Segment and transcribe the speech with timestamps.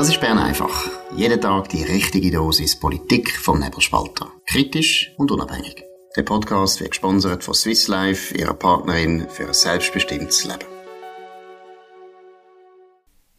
[0.00, 0.88] Das ist Bern einfach.
[1.14, 4.32] Jeden Tag die richtige Dosis Politik vom Nebelspalter.
[4.46, 5.84] Kritisch und unabhängig.
[6.16, 10.64] Der Podcast wird gesponsert von Swiss Life, ihrer Partnerin für ein selbstbestimmtes Leben.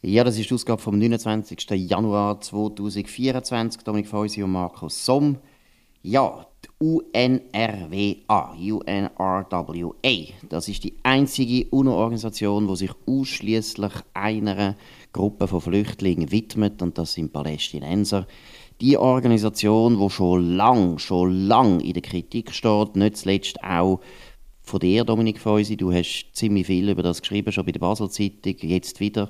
[0.02, 1.68] Ja, das ist die Ausgabe vom 29.
[1.70, 3.82] Januar 2024.
[3.82, 5.38] Dominik Feusi und Markus Somm.
[6.02, 9.88] Ja, die UNRWA, UNRWA,
[10.48, 14.76] das ist die einzige UNO-Organisation, die sich ausschließlich einer
[15.12, 18.26] Gruppe von Flüchtlingen widmet, und das sind Palästinenser.
[18.80, 24.00] Die Organisation, die schon lang, schon lang in der Kritik steht, nicht zuletzt auch
[24.62, 25.76] von dir, Dominik Feusi.
[25.76, 29.28] Du hast ziemlich viel über das geschrieben, schon bei der Basel-Zeitung, jetzt wieder.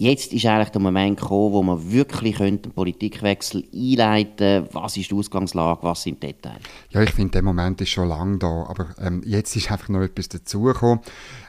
[0.00, 4.68] Jetzt ist eigentlich der Moment gekommen, wo man wirklich einen Politikwechsel einleiten könnte.
[4.72, 6.62] Was ist die Ausgangslage, was sind die Details?
[6.88, 10.00] Ja, ich finde, der Moment ist schon lange da, aber ähm, jetzt ist einfach noch
[10.00, 11.00] etwas dazugekommen.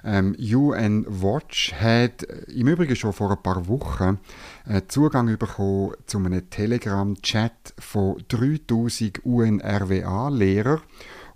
[0.04, 4.20] Ähm, UN Watch hat äh, im Übrigen schon vor ein paar Wochen
[4.68, 10.82] äh, Zugang bekommen zu einem Telegram-Chat von 3000 UNRWA-Lehrern.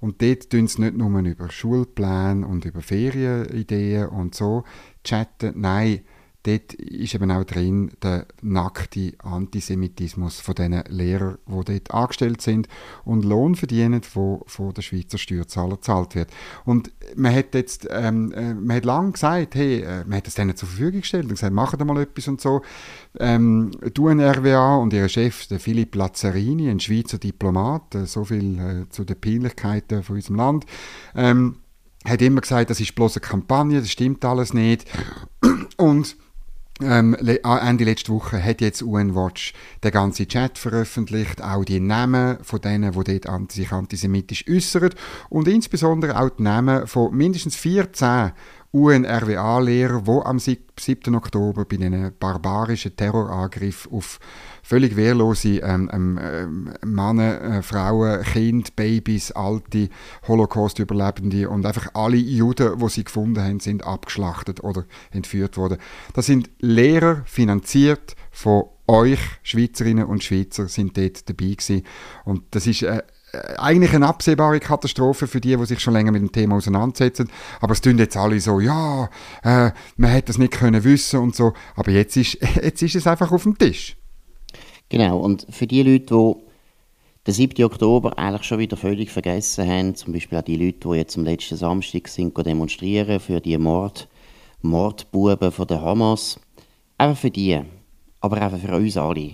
[0.02, 4.66] Und dort tun sie nicht nur über Schulpläne und über Ferienideen und so
[5.06, 6.02] chatten, nein,
[6.46, 12.68] dort ist eben auch drin der nackte Antisemitismus von den Lehrern, die dort angestellt sind
[13.04, 16.30] und Lohn verdienen, wo von der Schweizer Steuerzahler gezahlt wird.
[16.64, 20.36] Und man hat jetzt, ähm, äh, man hat lange gesagt, hey, äh, man hat es
[20.36, 22.62] denen zur Verfügung gestellt und gesagt, machen mal etwas und so.
[23.20, 28.60] Ähm, die UNRWA und ihr Chef, der Philipp Lazzarini, ein Schweizer Diplomat, äh, so viel
[28.60, 30.66] äh, zu den Peinlichkeiten von unserem Land,
[31.16, 31.58] ähm,
[32.06, 34.86] hat immer gesagt, das ist bloß eine Kampagne, das stimmt alles nicht.
[35.78, 36.16] Und
[36.82, 42.38] ähm, Ende letzte Woche hat jetzt UN Watch den ganzen Chat veröffentlicht, auch die Namen
[42.42, 44.90] von denen, die dort sich antisemitisch äußern
[45.30, 48.34] und insbesondere auch die Namen von mindestens 14
[48.72, 51.16] UNRWA-Lehrer, die am 7.
[51.16, 54.20] Oktober bei einem barbarischen Terrorangriff auf
[54.66, 59.90] völlig wehrlose ähm, ähm, ähm, Männer, äh, Frauen, Kinder, Babys, alte
[60.28, 65.78] Holocaust-Überlebende und einfach alle Juden, die sie gefunden haben, sind abgeschlachtet oder entführt worden.
[66.14, 71.84] Das sind Lehrer, finanziert von euch, Schweizerinnen und Schweizer, sind dort dabei gewesen.
[72.24, 73.04] Und das ist äh,
[73.58, 77.30] eigentlich eine absehbare Katastrophe für die, die sich schon länger mit dem Thema auseinandersetzen.
[77.62, 79.12] Aber es tun jetzt alle so, ja,
[79.44, 81.54] äh, man hätte das nicht können wissen und so.
[81.76, 83.96] Aber jetzt ist, jetzt ist es einfach auf dem Tisch.
[84.90, 86.46] Genau, und für die Leute, die
[87.26, 87.66] den 7.
[87.66, 91.24] Oktober eigentlich schon wieder völlig vergessen haben, zum Beispiel auch die Leute, die jetzt am
[91.24, 94.08] letzten Samstag sind demonstrieren für die Mord,
[94.62, 96.40] Mordbuben von der Hamas,
[97.00, 97.60] einfach für die,
[98.22, 99.32] aber auch für uns alle.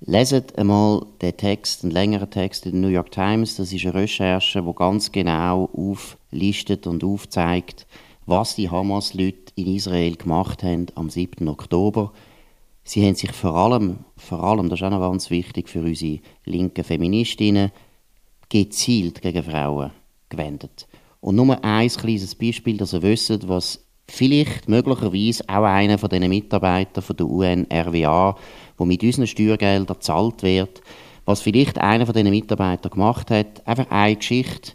[0.00, 3.56] Leset einmal den Text, einen längeren Text in der New York Times.
[3.56, 7.86] Das ist eine Recherche, die ganz genau auflistet und aufzeigt,
[8.26, 11.48] was die Hamas-Leute in Israel gemacht haben am 7.
[11.48, 12.12] Oktober
[12.88, 16.20] Sie haben sich vor allem, vor allem, das ist auch noch ganz wichtig für unsere
[16.46, 17.70] linken Feministinnen,
[18.48, 19.90] gezielt gegen Frauen
[20.30, 20.88] gewendet.
[21.20, 26.30] Und nur ein kleines Beispiel, dass ihr wisst, was vielleicht möglicherweise auch einer von diesen
[26.30, 28.38] Mitarbeitern von der UNRWA,
[28.78, 30.80] wo mit unseren Steuergeldern gezahlt wird,
[31.26, 34.72] was vielleicht einer von diesen Mitarbeitern gemacht hat, einfach eine Geschichte.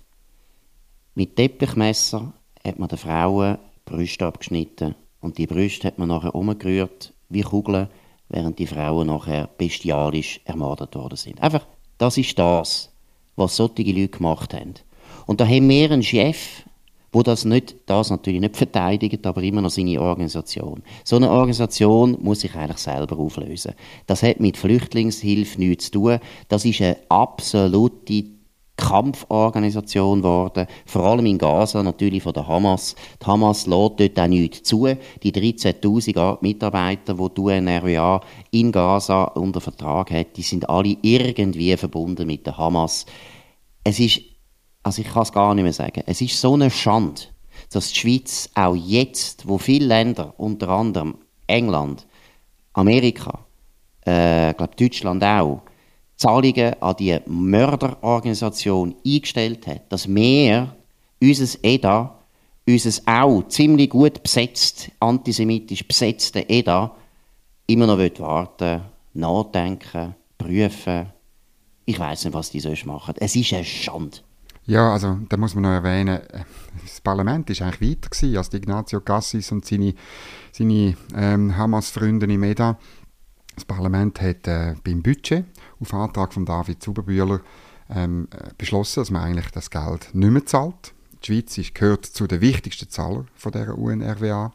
[1.16, 2.31] Mit Teppichmesser
[2.63, 7.88] hat man den Frauen Brüste abgeschnitten und die Brüste hat man nachher umgerührt wie Kugeln
[8.33, 11.41] während die Frauen nachher bestialisch ermordet worden sind.
[11.41, 11.66] Einfach,
[11.97, 12.91] das ist das,
[13.35, 14.73] was solche Leute gemacht haben.
[15.25, 16.63] Und da haben wir einen Chef,
[17.11, 20.81] wo das nicht, das natürlich nicht verteidigt, aber immer noch seine Organisation.
[21.03, 23.73] So eine Organisation muss sich eigentlich selber auflösen.
[24.07, 26.19] Das hat mit Flüchtlingshilfe nichts zu tun.
[26.47, 28.23] Das ist eine absolute
[28.75, 32.95] Kampforganisation geworden, vor allem in Gaza, natürlich von der Hamas.
[33.22, 34.88] Die Hamas lädt dort auch nichts zu.
[35.22, 41.78] Die 13'000 Mitarbeiter, die die UNRWA in Gaza unter Vertrag hat, die sind alle irgendwie
[41.78, 43.06] verbunden mit der Hamas.
[43.83, 44.22] Es ist,
[44.81, 47.22] also ich kann es gar nicht mehr sagen, es ist so eine Schande,
[47.72, 51.15] dass die Schweiz auch jetzt, wo viele Länder, unter anderem
[51.45, 52.07] England,
[52.74, 53.45] Amerika,
[54.01, 55.62] äh, glaube Deutschland auch,
[56.24, 60.74] Zahlungen an die Mörderorganisation eingestellt hat, dass wir
[61.22, 62.18] unser EDA,
[62.66, 66.96] unser auch ziemlich gut besetzt, antisemitisch besetzte EDA,
[67.68, 68.84] immer noch warten
[69.16, 71.08] nachdenken, prüfen.
[71.84, 73.16] Ich weiß nicht, was die sonst machen.
[73.18, 74.20] Es ist eine Schande.
[74.66, 76.22] Ja, also da muss man noch erwähnen,
[76.81, 79.94] das Parlament war eigentlich weiter gewesen, als Ignazio Cassis und seine,
[80.54, 82.80] seine ähm, Hamas-Freunde im EDA.
[83.56, 85.44] Das Parlament hat äh, beim Budget
[85.83, 87.41] auf Antrag von David Zuberbühler
[87.89, 90.94] ähm, äh, beschlossen, dass man eigentlich das Geld nicht mehr zahlt.
[91.21, 94.51] Die Schweiz ist, gehört zu den wichtigsten Zahlern von der UNRWA.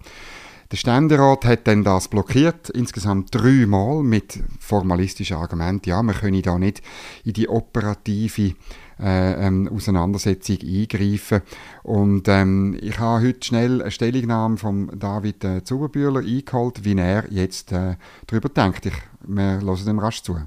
[0.71, 5.89] Der Ständerat hat dann das blockiert, insgesamt dreimal mit formalistischen Argumenten.
[5.89, 6.83] Ja, man könne da nicht
[7.25, 8.55] in die operative
[9.01, 11.41] äh, ähm, Auseinandersetzung eingreifen.
[11.85, 17.25] Und ähm, ich habe heute schnell eine Stellungnahme von David äh, Zuberbühler eingeholt, wie er
[17.33, 17.97] jetzt äh,
[18.27, 18.85] darüber denkt.
[18.85, 18.97] Ich,
[19.27, 20.39] wir hören dem rasch zu.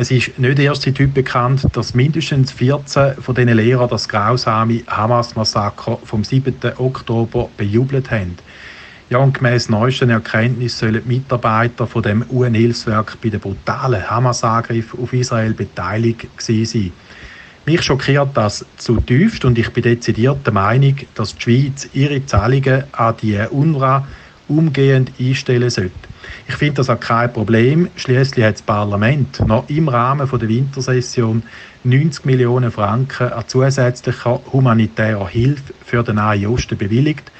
[0.00, 4.82] Es ist nicht erst seit heute bekannt, dass mindestens 14 von diesen Lehrern das grausame
[4.86, 6.54] Hamas-Massaker vom 7.
[6.78, 8.38] Oktober bejubelt haben.
[9.10, 14.94] Ja, und gemäss neuesten Erkenntnissen sollen die Mitarbeiter von dem UN-Hilfswerk bei den brutalen Hamas-Angriff
[14.94, 16.92] auf Israel beteiligt gewesen sein.
[17.66, 22.84] Mich schockiert das zutiefst und ich bin dezidiert der Meinung, dass die Schweiz ihre Zahlungen
[22.92, 24.08] an die UNRWA
[24.48, 25.92] umgehend einstellen sollte.
[26.48, 27.88] Ich finde das auch kein Problem.
[27.96, 31.42] Schließlich hat das Parlament noch im Rahmen der Wintersession
[31.84, 37.30] 90 Millionen Franken an zusätzlicher humanitärer Hilfe für den Nahen Osten bewilligt.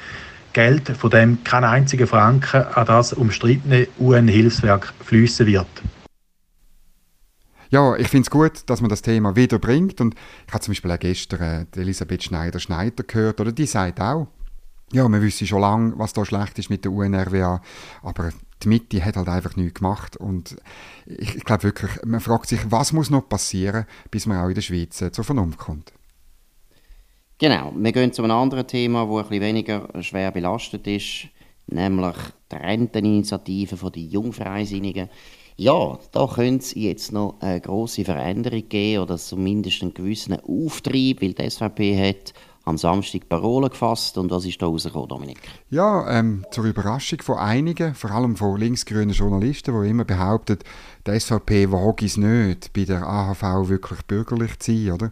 [0.53, 5.67] Geld, von dem kein einziger Franken an das umstrittene UN-Hilfswerk fließen wird.
[7.69, 10.01] Ja, ich finde es gut, dass man das Thema wiederbringt.
[10.01, 10.15] Und
[10.45, 14.27] ich habe zum Beispiel auch gestern äh, Elisabeth Schneider-Schneider gehört, oder die sagt auch,
[14.91, 17.61] ja, wir wissen schon lange, was da schlecht ist mit der UNRWA,
[18.03, 18.31] aber
[18.63, 20.17] die Mitte hat halt einfach nichts gemacht.
[20.17, 20.55] Und
[21.05, 24.55] ich, ich glaube wirklich, man fragt sich, was muss noch passieren, bis man auch in
[24.55, 25.93] der Schweiz äh, zur Vernunft kommt.
[27.37, 31.27] Genau, wir gehen zu einem anderen Thema, das ein bisschen weniger schwer belastet ist,
[31.67, 32.15] nämlich
[32.51, 35.09] die Renteninitiative der Jungfreisinnigen.
[35.57, 41.21] Ja, da könnte es jetzt noch eine grosse Veränderung geben oder zumindest einen gewissen Auftrieb,
[41.21, 42.33] weil die SVP hat
[42.63, 44.17] am Samstag Parolen gefasst.
[44.17, 45.39] Und was ist da rausgekommen, Dominik?
[45.69, 50.59] Ja, ähm, zur Überraschung von einigen, vor allem von linksgrünen Journalisten, die immer behaupten,
[51.07, 55.11] die SVP wage es nicht, bei der AHV wirklich bürgerlich zu sein, oder?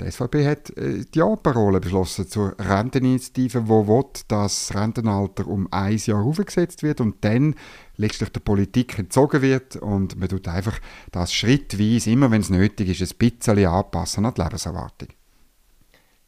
[0.00, 5.68] Die SVP hat äh, die Ja-Parole beschlossen zur Renteninitiative, die will, dass das Rentenalter um
[5.70, 7.54] ein Jahr aufgesetzt wird und dann
[7.96, 10.78] letztlich der Politik entzogen wird und man tut einfach
[11.12, 15.08] das schrittweise, immer wenn es nötig ist, ein bisschen anpassen an die Lebenserwartung.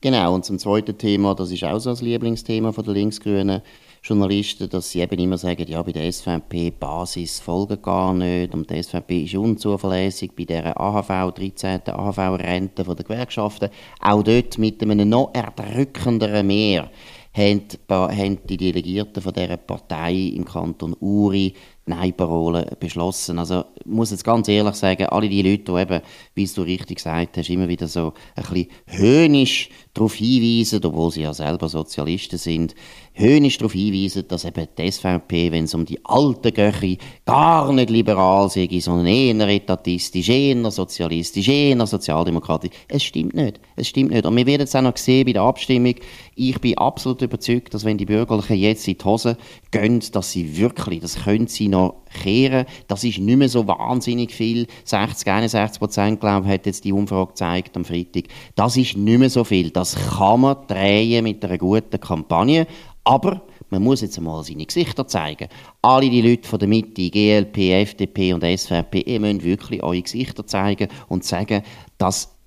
[0.00, 3.62] Genau, und zum zweiten Thema, das ist auch so das Lieblingsthema der linksgrünen
[4.00, 8.70] Journalisten, dass sie eben immer sagen, ja, bei der SVP Basis folgen gar nicht und
[8.70, 11.80] die SVP ist unzuverlässig bei der AHV, 13.
[11.88, 13.70] AHV-Rente der Gewerkschaften.
[14.00, 16.88] Auch dort mit einem noch erdrückenderen Mehr
[17.36, 21.54] haben die Delegierten von dieser Partei im Kanton Uri
[21.88, 23.38] Nein-Parole beschlossen.
[23.38, 26.02] Also ich muss jetzt ganz ehrlich sagen, alle die Leute, die eben,
[26.34, 31.22] wie du richtig gesagt hast, immer wieder so ein bisschen höhnisch darauf hinweisen, obwohl sie
[31.22, 32.74] ja selber Sozialisten sind,
[33.14, 37.90] höhnisch darauf hinweisen, dass eben die SVP, wenn es um die alten Göche gar nicht
[37.90, 42.70] liberal sei, sondern eher etatistisch, eher sozialistisch, eher sozialdemokratisch.
[42.86, 43.60] Es stimmt nicht.
[43.76, 44.24] Es stimmt nicht.
[44.24, 45.94] Und wir werden es auch noch sehen bei der Abstimmung.
[46.36, 49.36] Ich bin absolut überzeugt, dass wenn die Bürgerlichen jetzt in die Hose
[49.70, 51.77] gehen, dass sie wirklich, das können sie noch
[52.22, 52.66] kehren.
[52.86, 54.66] Das ist nicht mehr so wahnsinnig viel.
[54.84, 58.24] 60, 61 Prozent, glaube ich, hat jetzt die Umfrage gezeigt am Freitag.
[58.54, 59.70] Das ist nicht mehr so viel.
[59.70, 62.66] Das kann man drehen mit einer guten Kampagne.
[63.04, 65.48] Aber man muss jetzt einmal seine Gesichter zeigen.
[65.82, 70.46] Alle die Leute von der Mitte, GLP, FDP und SVP, ihr müsst wirklich eure Gesichter
[70.46, 71.62] zeigen und sagen,
[71.98, 72.37] dass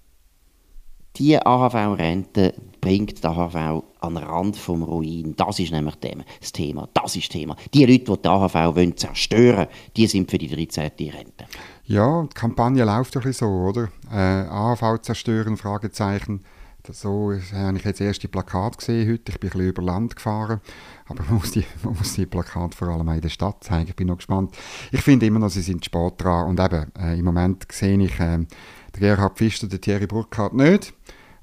[1.17, 5.35] die AHV-Rente bringt der AHV an den Rand vom Ruin.
[5.35, 6.87] Das ist nämlich das Thema.
[6.93, 7.55] Das ist Thema.
[7.73, 10.91] Die Leute, die die AHV wollen zerstören die sind für die 13.
[10.99, 11.45] Rente.
[11.85, 13.89] Ja, die Kampagne läuft ein bisschen so, oder?
[14.11, 16.43] Äh, AHV zerstören, Fragezeichen.
[16.89, 19.31] So habe ich jetzt das erste Plakat gesehen heute.
[19.31, 20.61] Ich bin ein bisschen über Land gefahren.
[21.07, 23.89] Aber man muss die, man muss die Plakate vor allem in der Stadt zeigen.
[23.89, 24.55] Ich bin noch gespannt.
[24.91, 26.47] Ich finde immer noch, sie sind spät dran.
[26.47, 28.47] Und eben, äh, im Moment sehe ich äh, den
[28.99, 30.93] Gerhard Pfister, den Thierry Burkhardt nicht.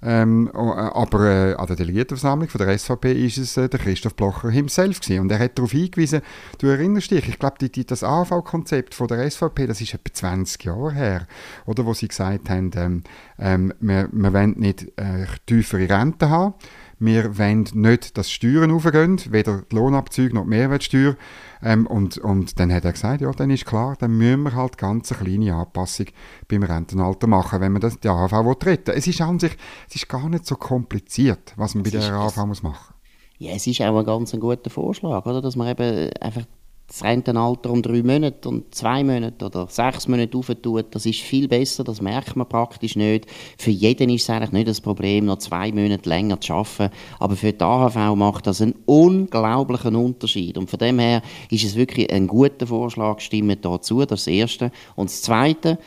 [0.00, 4.14] Ähm, äh, aber äh, an der Delegiertenversammlung von der SVP ist es äh, der Christoph
[4.14, 5.22] Blocher himself gewesen.
[5.22, 6.20] Und er hat darauf hingewiesen,
[6.58, 10.92] du erinnerst dich, ich glaube, das AV-Konzept von der SVP, das ist etwa 20 Jahre
[10.92, 11.26] her,
[11.66, 13.02] oder, wo sie gesagt haben, ähm,
[13.38, 16.54] ähm, wir, wir wollen nicht äh, tiefere Rente haben,
[16.98, 21.16] wir wollen nicht, dass Steuern aufgehen, weder die Lohnabzüge noch die Mehrwertsteuer.
[21.62, 24.78] Ähm, und, und dann hat er gesagt, ja, dann ist klar, dann müssen wir halt
[24.78, 26.06] ganz eine kleine Anpassung
[26.48, 29.56] beim Rentenalter machen, wenn man das, die AHV retten Es ist an sich,
[29.88, 32.94] es ist gar nicht so kompliziert, was man bei der AHV muss machen
[33.38, 35.40] ja, es ist auch ein ganz guter Vorschlag, oder?
[35.40, 36.42] dass man eben einfach
[36.88, 41.46] das Rentenalter um drei Monate und zwei Monate oder sechs Monate auftut, das ist viel
[41.46, 43.26] besser, das merkt man praktisch nicht.
[43.58, 47.36] Für jeden ist es eigentlich nicht das Problem, noch zwei Monate länger zu arbeiten, aber
[47.36, 50.56] für die AHV macht das einen unglaublichen Unterschied.
[50.56, 54.72] Und von dem her ist es wirklich ein guter Vorschlag, stimmen dazu, das Erste.
[54.96, 55.78] Und das Zweite,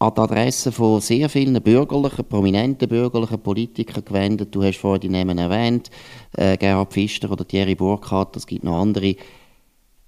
[0.00, 4.52] an die Adresse von sehr vielen bürgerlichen, prominenten bürgerlichen Politikern gewendet.
[4.54, 5.90] Du hast vorhin die Namen erwähnt,
[6.36, 9.47] äh, Gerhard Pfister oder Thierry Burkhardt, es gibt noch andere Der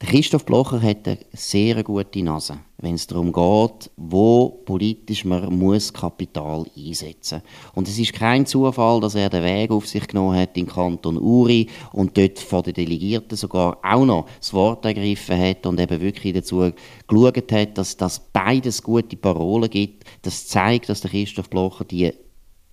[0.02, 5.92] Christoph Blocher hat eine sehr gute Nase, wenn es darum geht, wo politisch man muss
[5.92, 7.72] Kapital einsetzen muss.
[7.74, 11.18] Und es ist kein Zufall, dass er den Weg auf sich genommen hat in Kanton
[11.18, 16.00] Uri und dort vor den Delegierten sogar auch noch das Wort ergriffen hat und eben
[16.00, 16.72] wirklich dazu
[17.06, 20.04] geschaut hat, dass das beides gute Parolen gibt.
[20.22, 22.10] Das zeigt, dass der Christoph Blocher die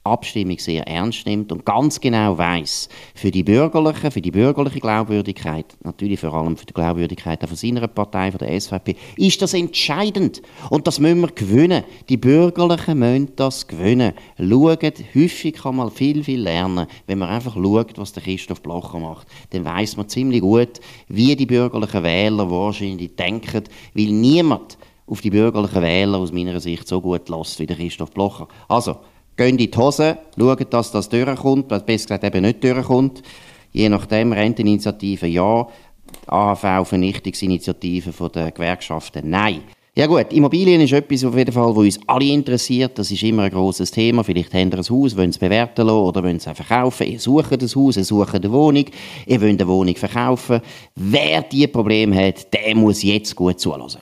[0.07, 5.65] Abstimmung sehr ernst nimmt und ganz genau weiß, für die bürgerliche, für die bürgerliche Glaubwürdigkeit,
[5.83, 10.41] natürlich vor allem für die Glaubwürdigkeit von seiner Partei, von der SVP, ist das entscheidend.
[10.69, 11.83] Und das müssen wir gewinnen.
[12.09, 14.13] Die Bürgerlichen müssen das gewinnen.
[14.37, 14.83] Schaut,
[15.15, 19.27] häufig kann man viel, viel lernen, wenn man einfach schaut, was der Christoph Blocher macht.
[19.51, 25.29] Dann weiß man ziemlich gut, wie die bürgerlichen Wähler wahrscheinlich denken, weil niemand auf die
[25.29, 28.47] bürgerlichen Wähler aus meiner Sicht so gut lässt wie der Christoph Blocher.
[28.67, 28.97] Also,
[29.37, 33.21] gehen in die Hose, schauen, dass das durchkommt, besser gesagt eben nicht durchkommt.
[33.71, 35.67] Je nachdem, Renteninitiative ja,
[36.25, 39.61] AHV-Vernichtungsinitiative der Gewerkschaften nein.
[39.95, 42.99] Ja gut, Immobilien ist etwas auf jeden Fall, wo uns alle interessiert.
[42.99, 44.23] Das ist immer ein großes Thema.
[44.23, 47.07] Vielleicht habt ihr ein Haus, wollt es bewerten lassen oder wollt es verkaufen.
[47.07, 48.85] Ihr sucht ein Haus, ihr sucht eine Wohnung,
[49.25, 50.61] ihr wollt eine Wohnung verkaufen.
[50.95, 54.01] Wer diese Probleme hat, der muss jetzt gut zulassen.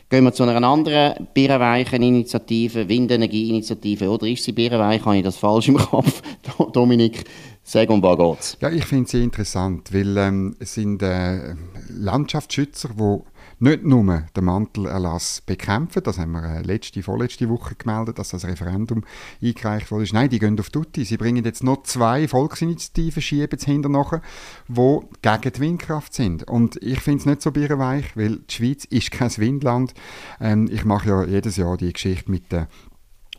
[0.10, 5.06] Gehen wir zu einer anderen birrenweichen Initiative, Windenergieinitiative, oder ist sie birrenweich?
[5.06, 6.22] Habe ich das falsch im Kopf?
[6.74, 7.26] Dominik,
[7.64, 8.58] sag um was geht's?
[8.60, 11.54] Ja, ich finde sie interessant, weil ähm, es sind äh,
[11.90, 13.20] Landschaftsschützer, die
[13.64, 18.46] nicht nur den Mantelerlass bekämpfen, das haben wir äh, letzte, vorletzte Woche gemeldet, dass das
[18.46, 19.04] Referendum
[19.42, 20.06] eingereicht wurde.
[20.12, 21.06] Nein, die gehen auf Tutti.
[21.06, 24.22] Sie bringen jetzt noch zwei Volksinitiativen, schieben jetzt hinterher,
[24.68, 26.44] die gegen die Windkraft sind.
[26.44, 29.94] Und ich finde es nicht so birrenweich, weil die Schweiz ist kein Windland.
[30.42, 32.68] Ähm, ich mache ja jedes Jahr die Geschichte mit der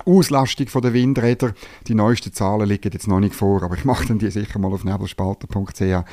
[0.05, 1.53] Auslastung der Windräder.
[1.87, 4.73] Die neuesten Zahlen liegen jetzt noch nicht vor, aber ich mache dann die sicher mal
[4.73, 6.05] auf nebelspalter.ch.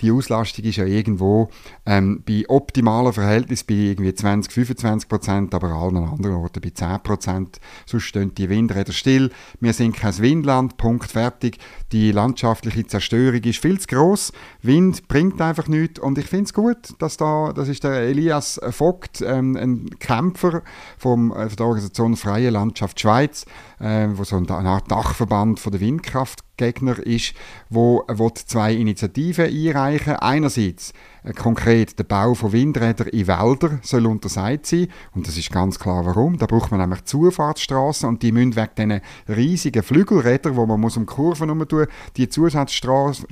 [0.00, 1.48] Die Auslastung ist ja irgendwo
[1.86, 6.70] ähm, bei optimalen Verhältnissen bei irgendwie 20, 25 Prozent, aber an allen anderen Orten bei
[6.70, 7.60] 10 Prozent.
[7.86, 9.30] Sonst stehen die Windräder still.
[9.60, 11.58] Wir sind kein Windland, Punkt, fertig.
[11.92, 14.32] Die landschaftliche Zerstörung ist viel zu gross.
[14.62, 18.60] Wind bringt einfach nichts und ich finde es gut, dass da, das ist der Elias
[18.70, 20.62] Vogt, ähm, ein Kämpfer
[20.98, 23.44] vom, äh, von der Organisation Freie Landschaft Schweiz, Schweiz,
[23.80, 27.34] äh, wo so Art Dachverband von der Windkraftgegner ist,
[27.68, 30.14] wo, wo zwei Initiativen einreichen.
[30.14, 30.92] Einerseits
[31.24, 35.78] äh, konkret der Bau von Windrädern in Wäldern soll untersagt sein und das ist ganz
[35.78, 36.38] klar warum.
[36.38, 40.96] Da braucht man nämlich Zufahrtsstraßen und die müssen wegen diesen riesigen Flügelrädern, wo man muss
[40.96, 43.26] um Kurven herum tun, die Zufahrtsstraßen,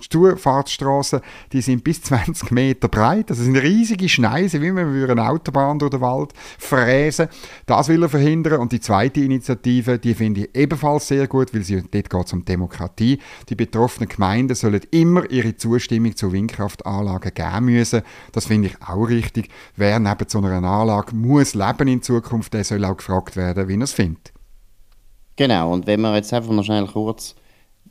[1.52, 3.30] die sind bis 20 Meter breit.
[3.30, 7.28] Das sind riesige Schneisen, wie wir eine Autobahn durch den Wald fräsen.
[7.66, 11.62] Das will er verhindern und die zweite Initiative, die finde ich ebenfalls sehr gut, weil
[11.62, 13.18] sie, dort geht es um Demokratie.
[13.48, 18.02] Die betroffenen Gemeinden sollen immer ihre Zustimmung zu Windkraftanlagen geben müssen.
[18.32, 19.48] Das finde ich auch richtig.
[19.76, 23.76] Wer neben so einer Anlage muss leben in Zukunft, der soll auch gefragt werden, wie
[23.76, 24.32] er es findet.
[25.36, 27.34] Genau, und wenn wir jetzt einfach noch schnell kurz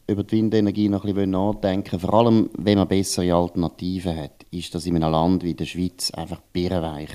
[0.08, 4.74] über die Windenergie noch ein bisschen nachdenken, vor allem wenn man bessere Alternativen hat, ist
[4.76, 7.10] das in einem Land wie der Schweiz einfach birrenweich,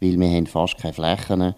[0.00, 1.54] weil wir haben fast keine Flächen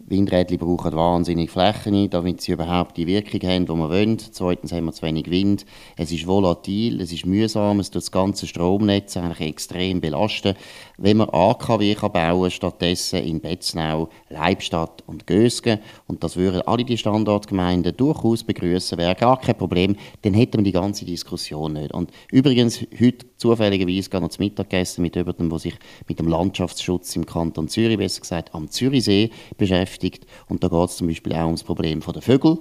[0.00, 4.18] Windräder brauchen wahnsinnig Flächen, damit sie überhaupt die Wirkung haben, die wir wollen.
[4.18, 5.66] Zweitens haben wir zu wenig Wind.
[5.96, 10.54] Es ist volatil, es ist mühsam, es tut das ganze Stromnetz eigentlich extrem belasten.
[10.96, 16.84] Wenn man AKW kann bauen stattdessen in Betznau, Leibstadt und Gösgen, und das würden alle
[16.84, 21.92] die Standortgemeinden durchaus begrüßen, wäre gar kein Problem, dann hätten wir die ganze Diskussion nicht.
[21.92, 25.74] Und übrigens, heute zufälligerweise gar noch zu Mittag gegessen mit jemandem, der sich
[26.06, 30.26] mit dem Landschaftsschutz im Kanton Zürich, besser gesagt am Zürichsee, beschäftigt.
[30.48, 32.58] Und da geht es zum Beispiel auch um das Problem der Vögel.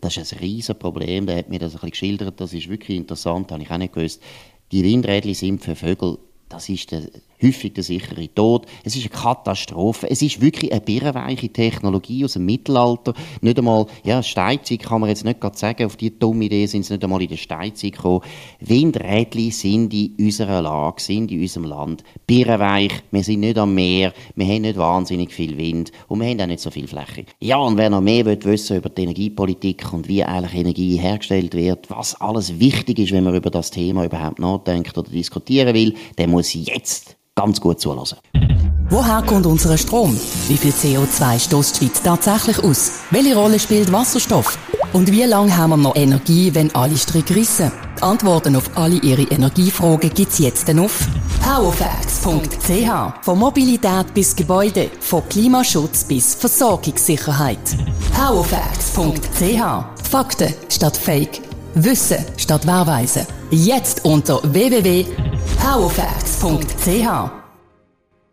[0.00, 2.96] Das ist ein riesiges Problem, der hat mir das ein bisschen geschildert, das ist wirklich
[2.96, 4.22] interessant, habe ich auch nicht gewusst.
[4.70, 7.02] Die Windräder sind für Vögel, das ist der
[7.42, 8.66] häufig der sichere Tod.
[8.84, 10.10] Es ist eine Katastrophe.
[10.10, 13.14] Es ist wirklich eine birrenweiche Technologie aus dem Mittelalter.
[13.40, 16.84] Nicht einmal, ja, Steinzeit kann man jetzt nicht gerade sagen, auf die dumme Idee sind
[16.84, 18.22] sie nicht einmal in der Steinzeit gekommen.
[18.60, 22.92] Windrädchen sind in unserer Lage, sind in unserem Land birrenweich.
[23.10, 26.46] Wir sind nicht am Meer, wir haben nicht wahnsinnig viel Wind und wir haben auch
[26.46, 27.24] nicht so viel Fläche.
[27.40, 31.54] Ja, und wer noch mehr will wissen über die Energiepolitik und wie eigentlich Energie hergestellt
[31.54, 35.94] wird, was alles wichtig ist, wenn man über das Thema überhaupt nachdenkt oder diskutieren will,
[36.16, 38.18] der muss jetzt ganz gut zulassen.
[38.90, 40.18] Woher kommt unser Strom?
[40.48, 42.90] Wie viel CO2 stößt die Schweiz tatsächlich aus?
[43.10, 44.58] Welche Rolle spielt Wasserstoff?
[44.94, 47.70] Und wie lange haben wir noch Energie, wenn alle Stricke rissen?
[47.98, 51.06] Die Antworten auf alle Ihre Energiefragen gibt's jetzt auf
[51.44, 53.24] powerfacts.ch.
[53.24, 57.58] Von Mobilität bis Gebäude, von Klimaschutz bis Versorgungssicherheit.
[58.14, 60.08] powerfacts.ch.
[60.10, 61.42] Fakten statt Fake.
[61.74, 63.26] Wissen statt Wahrweisen.
[63.50, 64.40] Jetzt unter
[65.56, 67.30] www.powerfacts.ch.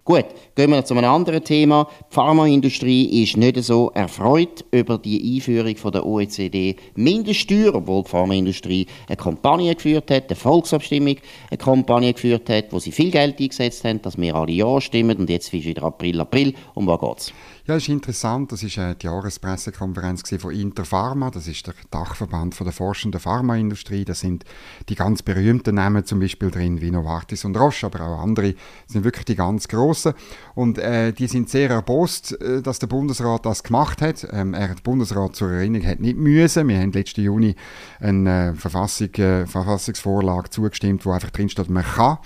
[0.03, 1.88] Gut, gehen wir zu einem anderen Thema.
[2.09, 8.09] Die Pharmaindustrie ist nicht so erfreut über die Einführung von der OECD Mindeststeuer, obwohl die
[8.09, 11.17] Pharmaindustrie eine Kampagne geführt hat, eine Volksabstimmung,
[11.50, 15.17] eine Kampagne geführt hat, wo sie viel Geld eingesetzt haben, dass wir alle Ja stimmen
[15.17, 16.53] und jetzt ist wieder April, April.
[16.74, 17.33] Um was geht's?
[17.67, 18.51] Ja, das ist interessant.
[18.51, 21.31] Das ist äh, die Jahrespressekonferenz von Interpharma.
[21.31, 24.05] Das ist der Dachverband der forschenden Pharmaindustrie.
[24.05, 24.45] Da sind
[24.88, 28.53] die ganz berühmten Namen zum Beispiel drin, wie Novartis und Roche, aber auch andere.
[28.53, 30.13] Das sind wirklich die ganz großen.
[30.55, 34.25] Und äh, die sind sehr erbost, äh, dass der Bundesrat das gemacht hat.
[34.31, 36.69] Ähm, er, der Bundesrat zur Erinnerung hat nicht müssen.
[36.69, 37.55] Wir haben letzten Juni
[38.00, 42.19] eine äh, Verfassung, äh, Verfassungsvorlage zugestimmt, wo einfach drin steht, man kann.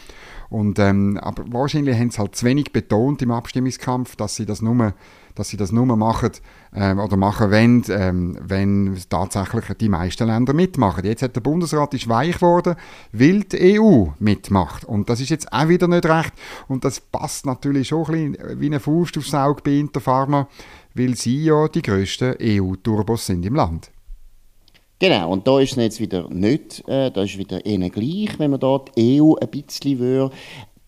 [0.49, 4.61] Und, ähm, aber wahrscheinlich haben sie halt zu wenig betont im Abstimmungskampf, dass sie das
[4.61, 4.93] nur
[5.35, 6.31] dass sie das nur machen
[6.75, 11.05] ähm, oder machen wollen, ähm, wenn tatsächlich die meisten Länder mitmachen.
[11.05, 12.75] Jetzt hat der Bundesrat ist weich geworden,
[13.11, 14.85] weil die EU mitmacht.
[14.85, 16.33] Und das ist jetzt auch wieder nicht recht.
[16.67, 20.47] Und das passt natürlich schon ein bisschen wie eine Faust aufs Auge bei Interpharma,
[20.93, 23.91] weil sie ja die grössten EU-Turbos sind im Land.
[24.99, 28.51] Genau, und da ist es jetzt wieder nicht, äh, da ist wieder eher gleich, wenn
[28.51, 30.35] man dort EU ein bisschen würde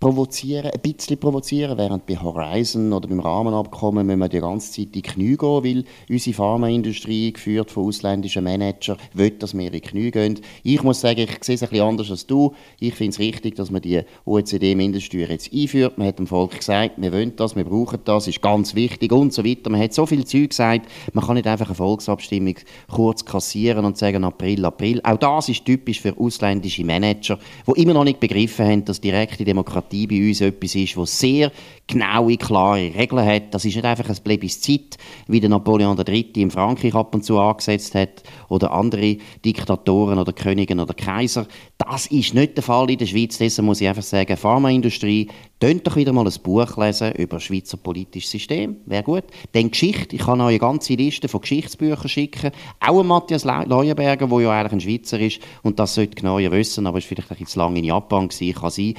[0.01, 4.88] provozieren, ein bisschen provozieren, während bei Horizon oder beim Rahmenabkommen müssen wir die ganze Zeit
[4.88, 9.72] in die Knie gehen, weil unsere Pharmaindustrie, geführt von ausländischen Managern, will, dass wir in
[9.74, 10.39] die Knie gehen.
[10.63, 12.55] Ich muss sagen, ich sehe es ein bisschen anders als du.
[12.79, 16.00] Ich finde es richtig, dass man die OECD-Mindeststeuer jetzt einführt.
[16.00, 19.31] Man hat dem Volk gesagt, wir wollen das, wir brauchen das, ist ganz wichtig und
[19.31, 19.70] so weiter.
[19.70, 22.55] Man hat so viel Zeug gesagt, man kann nicht einfach eine Volksabstimmung
[22.91, 25.00] kurz kassieren und sagen April, April.
[25.03, 29.46] Auch das ist typisch für ausländische Manager, die immer noch nicht begriffen haben, dass direkte
[29.46, 31.51] Demokratie Demokratie bei uns etwas ist, das sehr
[31.88, 33.54] genaue, klare Regeln hat.
[33.54, 36.32] Das ist nicht einfach ein Plebiszit, wie der Napoleon III.
[36.36, 41.47] in Frankreich ab und zu angesetzt hat oder andere Diktatoren oder Könige oder Kaiser.
[41.77, 43.38] Das ist nicht der Fall in der Schweiz.
[43.38, 45.27] Deshalb muss ich einfach sagen, Pharmaindustrie,
[45.62, 48.77] Tönt doch wieder mal ein Buch lesen über das Schweizer politisches System.
[48.88, 49.25] Wäre gut.
[49.51, 50.15] Dann Geschichte.
[50.15, 52.49] Ich kann euch eine ganze Liste von Geschichtsbüchern schicken.
[52.80, 56.97] Auch Matthias Leuenberger, der ja eigentlich ein Schweizer ist und das sollte genauer wissen, aber
[56.97, 58.60] ist vielleicht ein bisschen zu lange in Japan gewesen.
[58.60, 58.95] Kann sein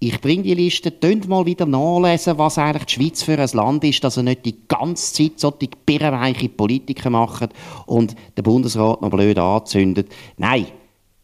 [0.00, 3.82] ich bringe die Liste, tönt mal wieder nachlesen, was eigentlich die Schweiz für ein Land
[3.84, 7.50] ist, dass er nicht die ganze Zeit so die birrenweiche Politiker macht
[7.86, 10.08] und der Bundesrat noch blöd anzündet.
[10.36, 10.66] Nein,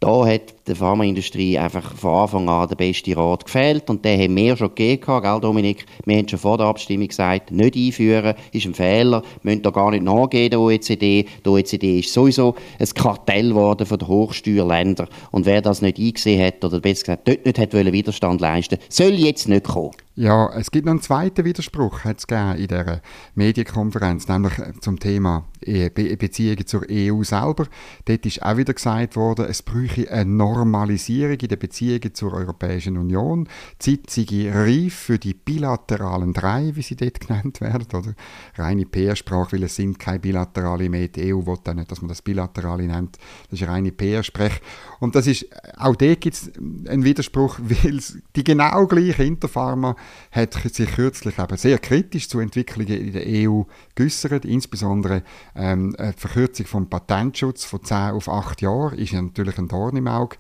[0.01, 4.37] da hat der Pharmaindustrie einfach von Anfang an der beste Rat gefehlt und den haben
[4.37, 5.87] wir schon gegeben, gell Dominik?
[6.05, 9.71] Wir haben schon vor der Abstimmung gesagt, nicht einführen ist ein Fehler, wir müssen da
[9.71, 11.27] gar nicht nachgehen, der OECD.
[11.45, 16.45] Der OECD ist sowieso ein Kartell geworden von den Hochsteuerländern und wer das nicht eingesehen
[16.47, 19.93] hat oder besser gesagt dort nicht hat Widerstand leisten soll jetzt nicht kommen.
[20.17, 23.01] Ja, es gibt noch einen zweiten Widerspruch hat's in dieser
[23.35, 27.67] Medienkonferenz, nämlich zum Thema äh, Be Beziehungen zur EU selber.
[28.05, 32.97] Dort ist auch wieder gesagt worden, es bräuchte eine Normalisierung in den Beziehungen zur Europäischen
[32.97, 33.49] Union.
[33.83, 38.15] Die Zeit sei reif für die bilateralen drei, wie sie dort genannt werden, oder?
[38.57, 41.09] Reine PR-Sprache, weil es sind keine bilaterale mehr.
[41.09, 43.19] Die EU will auch nicht, dass man das bilaterale nennt.
[43.51, 44.61] Das ist reine PR-Sprech.
[45.01, 46.53] Und das ist, auch dort gibt es
[46.89, 48.01] einen Widerspruch, weil
[48.37, 49.97] die genau gleiche Interpharma
[50.31, 53.63] hat sich kürzlich eben sehr kritisch zu Entwicklungen in der EU
[53.95, 54.45] geäußert.
[54.45, 55.23] Insbesondere
[55.55, 60.09] ähm, die Verkürzung vom Patentschutz von 10 auf 8 Jahre ist natürlich ein Dorn im
[60.09, 60.37] Auge.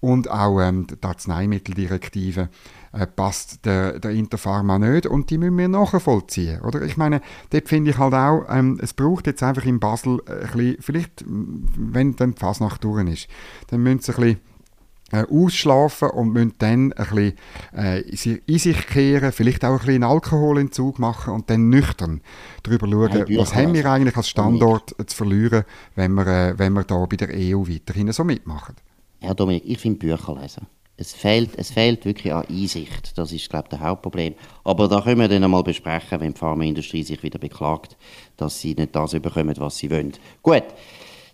[0.00, 2.50] Und auch ähm, die Arzneimitteldirektive
[2.92, 6.60] äh, passt der, der Interpharma nicht und die müssen wir nachvollziehen.
[6.60, 6.82] Oder?
[6.82, 10.32] Ich meine, dort finde ich halt auch, ähm, es braucht jetzt einfach in Basel äh,
[10.32, 13.28] ein bisschen, vielleicht, wenn dann die Fasnacht durch ist,
[13.68, 14.40] dann müssen sie ein bisschen
[15.10, 17.32] äh, ausschlafen und müssen dann ein bisschen
[17.76, 22.20] äh, in sich kehren, vielleicht auch ein bisschen Alkoholentzug machen und dann nüchtern
[22.62, 26.74] darüber schauen, Nein, was haben wir eigentlich als Standort zu verlieren, wenn wir, äh, wenn
[26.74, 28.76] wir da bei der EU weiterhin so mitmachen.
[29.20, 30.66] Ja, Dominik, ich finde Bücher lesen.
[30.96, 33.16] Es fehlt, es fehlt wirklich an Einsicht.
[33.16, 34.34] Das ist, glaube ich, das Hauptproblem.
[34.64, 37.96] Aber da können wir dann einmal besprechen, wenn die Pharmaindustrie sich wieder beklagt,
[38.36, 40.12] dass sie nicht das bekommen, was sie wollen.
[40.42, 40.64] Gut.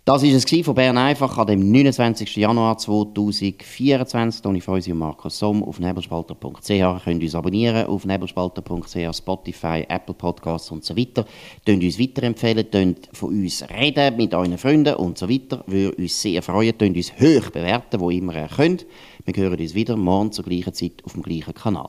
[0.06, 2.36] Das war es von Bern einfach dem 29.
[2.36, 4.42] Januar 2024.
[4.42, 6.68] Toni Feusi und Markus Somm auf nebelspalter.ch.
[6.68, 11.24] Ihr könnt uns abonnieren auf nebelspalter.ch, Spotify, Apple Podcasts und so weiter.
[11.64, 15.64] Könnt uns weiterempfehlen, könnt von uns reden mit euren Freunden und so weiter.
[15.66, 16.76] Würde uns sehr freuen.
[16.76, 18.84] Könnt uns hoch bewerten, wo immer ihr könnt.
[19.24, 21.88] Wir hören uns wieder morgen zur gleichen Zeit auf dem gleichen Kanal.